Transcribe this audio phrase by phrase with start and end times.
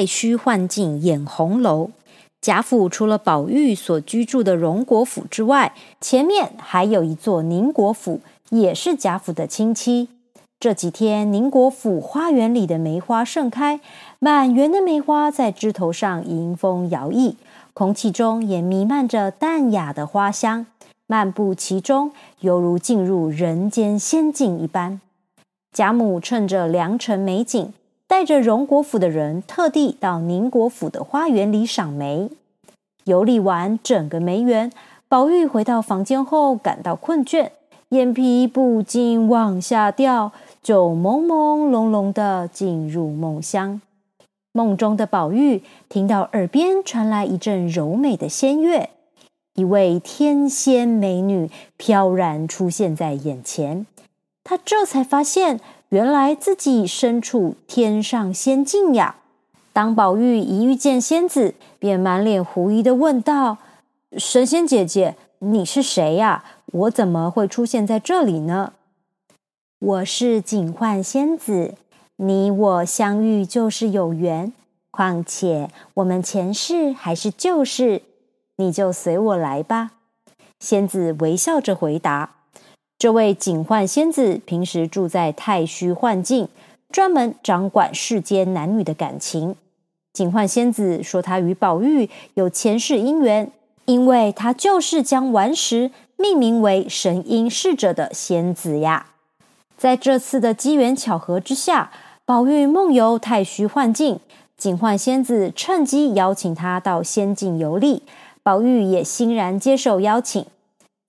[0.00, 1.90] 太虚幻境眼红楼。
[2.40, 10.08] 贾府除了宝玉所居住的荣国府之外，前面还有一座宁国府，也是贾府的亲戚。
[10.58, 13.78] 这几天，宁国府花园里的梅花盛开，
[14.18, 17.34] 满园的梅花在枝头上迎风摇曳，
[17.74, 20.64] 空气中也弥漫着淡雅的花香。
[21.06, 25.02] 漫步其中，犹如进入人间仙境一般。
[25.74, 27.74] 贾母趁着良辰美景。
[28.10, 32.28] 带着荣国府的人，特地到宁国府的花园里赏梅。
[33.04, 34.72] 游历完整个梅园，
[35.08, 37.50] 宝玉回到房间后感到困倦，
[37.90, 43.80] 眼皮不禁往下掉，就朦朦胧胧的进入梦乡。
[44.50, 48.90] 梦中的宝玉听到耳边传来一阵柔美的仙乐，
[49.54, 53.86] 一位天仙美女飘然出现在眼前，
[54.42, 55.60] 他这才发现。
[55.90, 59.16] 原来自己身处天上仙境呀！
[59.72, 63.58] 当宝玉一遇见仙子，便满脸狐疑的问道
[64.16, 66.44] ：“神仙姐姐，你是谁呀？
[66.66, 68.74] 我怎么会出现在这里呢
[69.80, 71.74] ？”“我是警幻仙子，
[72.16, 74.52] 你我相遇就是有缘。
[74.92, 78.02] 况且我们前世还是旧世，
[78.56, 79.90] 你就随我来吧。”
[80.60, 82.36] 仙子微笑着回答。
[83.00, 86.46] 这位警幻仙子平时住在太虚幻境，
[86.92, 89.56] 专门掌管世间男女的感情。
[90.12, 93.50] 警幻仙子说，她与宝玉有前世姻缘，
[93.86, 99.06] 因为她就是将顽石命名为神瑛侍者的仙子呀。
[99.78, 101.90] 在这次的机缘巧合之下，
[102.26, 104.20] 宝玉梦游太虚幻境，
[104.58, 108.02] 警幻仙子趁机邀请他到仙境游历，
[108.42, 110.44] 宝玉也欣然接受邀请。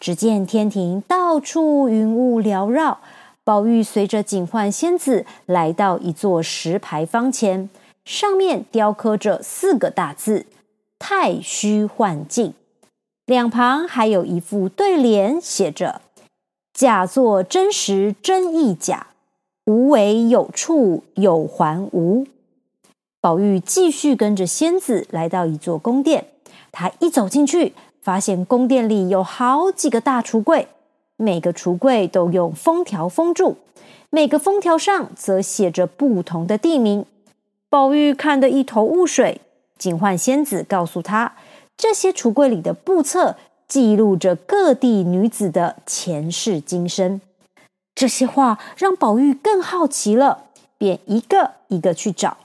[0.00, 3.00] 只见天庭到处云雾缭绕，
[3.44, 7.68] 宝玉随着警幻仙子来到一座石牌坊前，
[8.06, 10.46] 上面雕刻着四个大字
[10.98, 12.54] “太虚幻境”，
[13.26, 16.00] 两旁还有一副对联，写着
[16.72, 19.08] “假作真实真亦假，
[19.66, 22.26] 无为有处有还无”。
[23.20, 26.28] 宝玉继续跟着仙子来到一座宫殿，
[26.72, 27.74] 他一走进去。
[28.02, 30.68] 发现宫殿里有好几个大橱柜，
[31.16, 33.56] 每个橱柜都用封条封住，
[34.08, 37.04] 每个封条上则写着不同的地名。
[37.68, 39.42] 宝玉看得一头雾水。
[39.78, 41.34] 警幻仙子告诉他，
[41.76, 43.36] 这些橱柜里的簿册
[43.68, 47.20] 记录着各地女子的前世今生。
[47.94, 50.44] 这些话让宝玉更好奇了，
[50.78, 52.38] 便一个一个去找，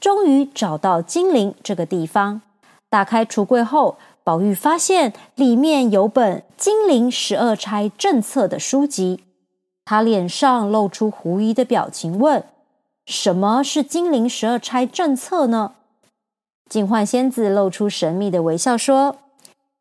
[0.00, 2.40] 终于找到金陵这个地方。
[2.88, 3.98] 打开橱柜后。
[4.24, 9.24] 宝玉发现里面有本《金陵十二钗政策》的书籍，
[9.84, 12.44] 他脸上露出狐疑的表情，问
[13.04, 15.72] ：“什么是金陵十二钗政策呢？”
[16.70, 19.16] 警幻仙子露出神秘的微笑，说：“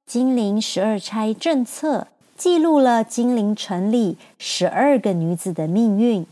[0.08, 6.26] 金陵十二钗政策记录了金陵城里十二个女子的命运。”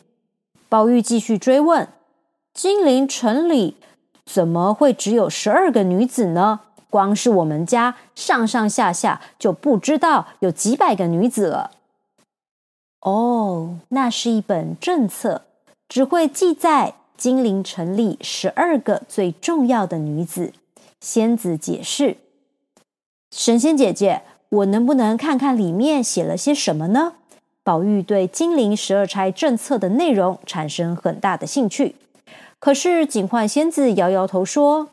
[0.67, 1.87] 宝玉继续追问
[2.53, 3.75] ：“金陵城里
[4.25, 11.71] 怎么会只有十二个女子呢？”光是我们家上上下下就不知道有几百个女子了。
[13.01, 15.43] 哦，那是一本政策，
[15.87, 20.53] 只会记载金陵城里十二个最重要的女子。
[20.99, 22.17] 仙子解释
[23.31, 27.13] ：“神仙姐姐，我能不能看看里面写了些什么呢？”
[27.63, 31.95] 宝玉对金陵十二钗政策的内容产生很大的兴趣，
[32.59, 34.89] 可是警幻仙子摇摇头说。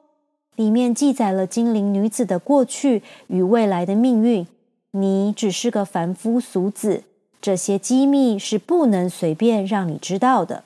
[0.57, 4.47] 里面记载了金陵女子的过去与未来的命运。
[4.93, 7.05] 你只是个凡夫俗子，
[7.41, 10.65] 这些机密是不能随便让你知道的。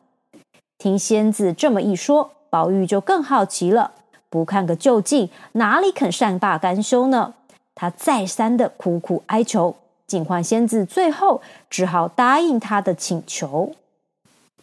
[0.78, 3.92] 听仙子这么一说，宝玉就更好奇了。
[4.28, 7.34] 不看个究竟，哪里肯善罢甘休呢？
[7.74, 9.74] 他再三的苦苦哀求，
[10.06, 13.72] 警幻仙子最后只好答应他的请求。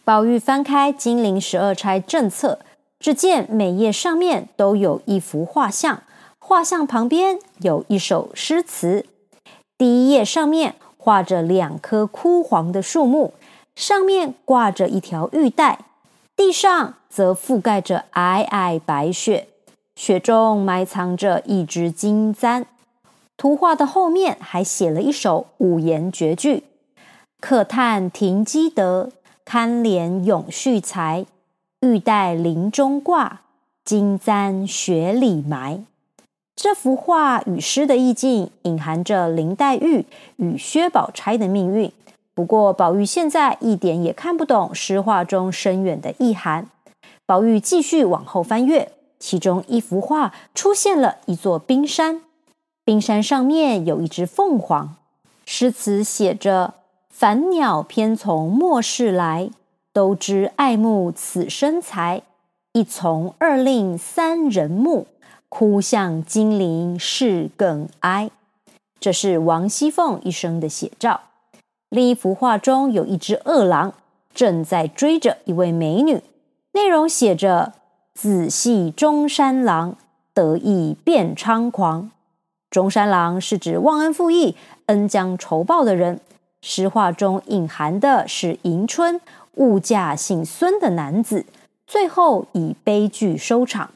[0.04, 2.60] 宝玉翻开《金陵十二钗政策》。
[2.98, 6.02] 只见每页上面都有一幅画像，
[6.38, 9.06] 画像旁边有一首诗词。
[9.76, 13.34] 第一页上面画着两棵枯黄的树木，
[13.76, 15.78] 上面挂着一条玉带，
[16.34, 19.46] 地上则覆盖着皑皑白雪，
[19.94, 22.66] 雪中埋藏着一只金簪。
[23.36, 26.64] 图画的后面还写了一首五言绝句
[27.40, 29.12] ：“可叹停机德，
[29.44, 31.24] 堪怜永续才。”
[31.80, 33.42] 玉带林中挂，
[33.84, 35.84] 金簪雪里埋。
[36.56, 40.04] 这幅画与诗的意境隐含着林黛玉
[40.38, 41.92] 与薛宝钗的命运。
[42.34, 46.66] 不过，宝玉现在一点也看不懂诗画中深远的意涵。
[47.24, 48.90] 宝玉继续往后翻阅，
[49.20, 52.22] 其中一幅画出现了一座冰山，
[52.84, 54.96] 冰山上面有一只凤凰。
[55.46, 56.74] 诗词写着
[57.08, 59.50] ：“凡鸟偏从末世来，
[59.98, 62.22] 都知爱慕此生才。
[62.72, 65.08] 一从二令三人木，
[65.48, 68.30] 哭向金陵事更哀。”
[69.00, 71.22] 这是王熙凤一生的写照。
[71.88, 73.92] 另一幅画中有一只恶狼，
[74.32, 76.22] 正在追着一位美女。
[76.74, 77.72] 内容写着
[78.14, 79.96] ：“仔细中山狼，
[80.32, 82.12] 得意变猖狂。”
[82.70, 84.54] 中山狼是指忘恩负义、
[84.86, 86.20] 恩将仇报的人。
[86.60, 89.20] 诗画中隐含的是迎春
[89.54, 91.44] 误嫁姓孙的男子，
[91.86, 93.90] 最后以悲剧收场。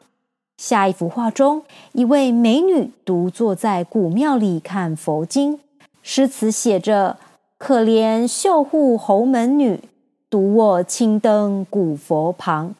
[0.57, 1.63] 下一幅画中，
[1.93, 5.59] 一位美女独坐在古庙里看佛经，
[6.03, 7.17] 诗词写着。
[7.59, 9.81] 可怜绣户侯门女，
[10.29, 12.75] 独卧青灯古佛旁。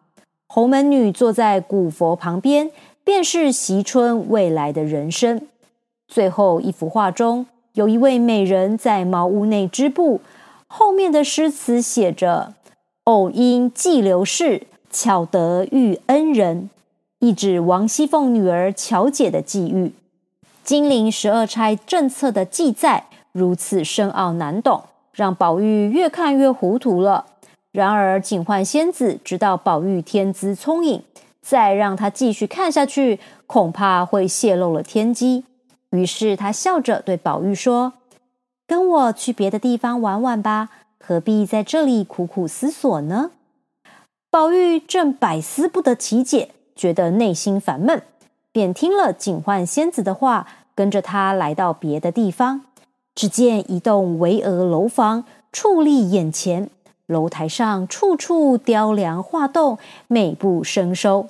[0.49, 2.69] 侯门女坐在古佛旁边，
[3.05, 5.47] 便是惜春未来的人生。
[6.09, 10.21] 最后一幅画中，有一位美人在茅屋内织布，
[10.67, 12.55] 后面的诗词写着
[13.05, 16.69] ：“偶因寄流事，巧得遇恩人。”
[17.21, 19.93] 意指王熙凤女儿巧姐的际遇。
[20.65, 23.07] 金陵十二钗政策的记载。
[23.33, 24.83] 如此深奥难懂，
[25.15, 27.25] 让宝玉越看越糊涂了。
[27.71, 31.03] 然而警幻仙子知道宝玉天资聪颖，
[31.41, 35.45] 再让他继续看下去，恐怕会泄露了天机。
[35.93, 37.93] 于是他笑着对宝玉说
[38.67, 43.31] ：“跟我去别的地方玩玩吧，何必在这里苦苦思索呢？”
[44.31, 48.03] 宝玉正百思不得其解，觉得内心烦闷，
[48.51, 52.63] 便听了警幻仙子的话，跟着他来到别的地方。
[53.15, 56.71] 只见一栋巍峨楼房矗立眼前，
[57.05, 59.77] 楼台上处处雕梁画栋，
[60.09, 61.29] 美不胜收。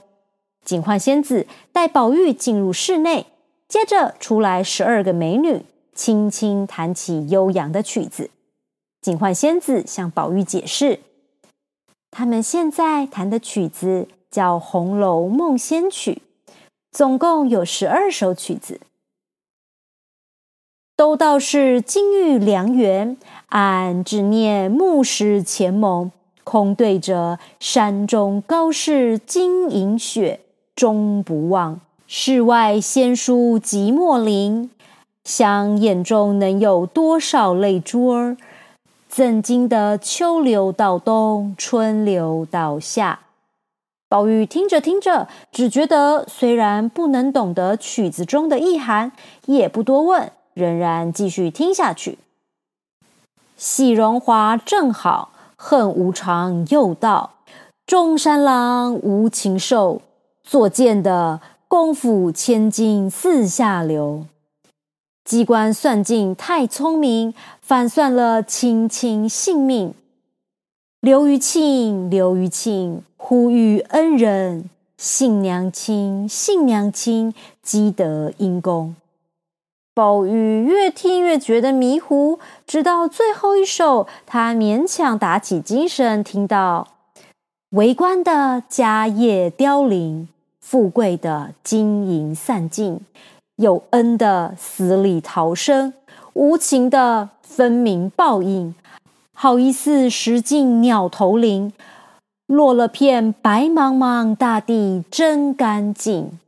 [0.65, 3.27] 警幻仙子带宝玉进入室内，
[3.73, 5.65] 接着出来十二个美女，
[5.95, 8.29] 轻轻弹起悠扬的曲子。
[9.01, 11.01] 警幻仙子向宝玉解释，
[12.11, 16.21] 他们现在弹的曲子叫《红楼梦仙曲》，
[16.91, 18.79] 总共有十二首曲子。
[20.95, 23.17] 都道是金玉良缘，
[23.47, 26.13] 俺只念牧师前盟，
[26.45, 30.41] 空对着山中高士金银雪，
[30.77, 31.81] 终不忘
[32.15, 34.71] 世外仙姝寂寞林。
[35.25, 38.37] 想眼中能有多少泪珠儿？
[39.09, 43.21] 怎经得秋流到冬，春流到夏？
[44.11, 49.13] 宝玉听着听着，只觉得虽然不能懂得曲子中的意涵，
[49.47, 50.31] 也不多问。
[50.53, 52.19] 仍然继续听下去。
[53.57, 57.31] 喜荣华正好，恨无常又到。
[57.87, 60.03] 中山狼无情兽，
[60.45, 61.41] 作贱的
[61.73, 64.27] 功夫千金四下流。
[65.25, 67.33] 机关算尽太聪明，
[67.63, 69.95] 反算了卿卿性命。
[71.01, 77.33] 刘余庆，刘余庆，呼吁恩人，信娘亲，信娘亲，
[77.63, 78.95] 积德因公。
[79.95, 86.89] 宝玉越听越觉得迷糊，直到最后一首，他勉强打起精神，听到
[87.73, 90.29] “为官的家业凋零，
[90.73, 92.99] 富贵的金银散尽，
[93.57, 95.93] 有恩的死里逃生，
[96.33, 98.75] 无情的分明报应，
[99.35, 101.75] 好意思石进鸟头林，
[102.47, 106.39] 落了片白茫茫大地真干净。”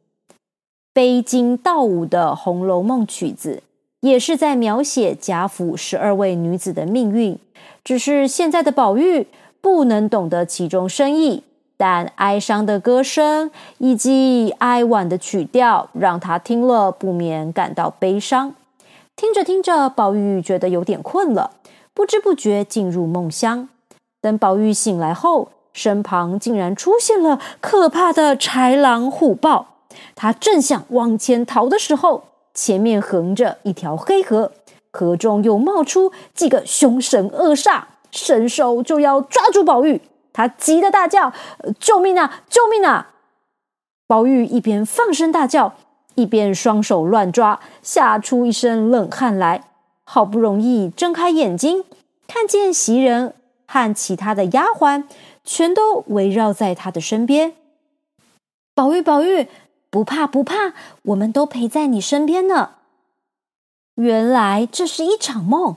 [0.95, 3.63] 悲金悼武的《红楼梦》曲子，
[4.01, 7.39] 也是在描写贾府十二位女子的命运。
[7.85, 9.27] 只是现在的宝玉
[9.61, 11.43] 不能懂得其中深意，
[11.77, 18.55] 但哀伤的歌声以及哀婉的曲调，让他听了不免感到悲伤。
[19.17, 21.53] 听着听着，宝玉觉得有点困了，
[21.93, 23.69] 不知不觉进入梦乡。
[24.21, 29.67] 等宝玉醒来后，身旁竟然出现了可怕的豺狼虎豹。
[30.15, 34.53] 他正想往前逃的时候，前面横着一条黑河，
[34.91, 40.01] 河中又冒出几个凶神恶煞，伸手就要抓住宝玉。
[40.35, 41.33] 他急得大叫
[41.81, 42.43] ：“救命啊！
[42.51, 43.13] 救命啊！”
[44.07, 45.73] 宝玉一边放声大叫，
[46.17, 49.65] 一边双手乱抓，吓出一身冷汗来。
[50.05, 51.85] 好不容易睁开眼睛，
[52.27, 53.33] 看见袭人
[53.67, 55.05] 和其他的丫鬟
[55.43, 57.55] 全都围绕在他的身边。
[58.75, 59.49] 宝玉，宝玉。
[59.91, 62.71] 不怕不怕，我们都陪在你身边呢。
[63.95, 65.77] 原来这是一场梦。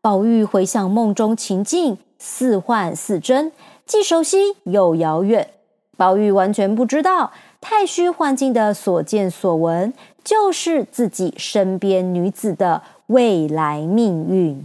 [0.00, 3.50] 宝玉回想梦中情境，似幻似真，
[3.86, 5.48] 既熟悉又遥远。
[5.96, 14.62] 宝玉完全不知道，太虚幻境的所见所闻，就是自己身边女子的未来命运。